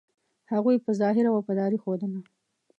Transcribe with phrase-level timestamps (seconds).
[0.51, 2.19] هغوی په ظاهره وفاداري ښودله.